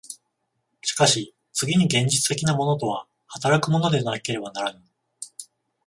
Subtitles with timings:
[0.81, 4.81] しかし次に現実的なものとは働くものでなければならぬ。